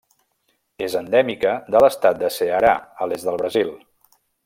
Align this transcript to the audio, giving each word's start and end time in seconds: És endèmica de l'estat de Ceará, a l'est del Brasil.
És 0.85 0.95
endèmica 1.01 1.51
de 1.75 1.83
l'estat 1.85 2.19
de 2.25 2.33
Ceará, 2.41 2.75
a 3.07 3.11
l'est 3.11 3.29
del 3.29 3.43
Brasil. 3.45 3.75